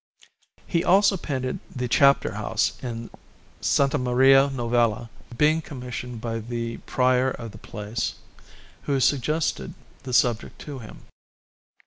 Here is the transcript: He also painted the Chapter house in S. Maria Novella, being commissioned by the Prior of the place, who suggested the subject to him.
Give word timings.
He 0.65 0.83
also 0.83 1.15
painted 1.15 1.59
the 1.75 1.87
Chapter 1.87 2.31
house 2.33 2.73
in 2.83 3.11
S. 3.61 3.79
Maria 3.99 4.49
Novella, 4.51 5.11
being 5.37 5.61
commissioned 5.61 6.19
by 6.19 6.39
the 6.39 6.77
Prior 6.87 7.29
of 7.29 7.51
the 7.51 7.59
place, 7.59 8.15
who 8.85 8.99
suggested 8.99 9.75
the 10.01 10.11
subject 10.11 10.57
to 10.61 10.79
him. 10.79 11.03